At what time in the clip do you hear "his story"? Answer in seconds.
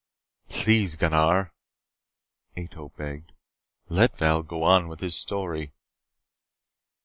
4.99-5.73